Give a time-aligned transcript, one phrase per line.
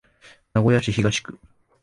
[0.55, 1.37] 名古屋市東区